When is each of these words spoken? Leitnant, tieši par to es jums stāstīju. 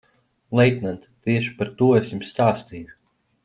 Leitnant, 0.59 1.03
tieši 1.27 1.53
par 1.61 1.71
to 1.83 1.91
es 2.01 2.11
jums 2.15 2.33
stāstīju. 2.35 3.01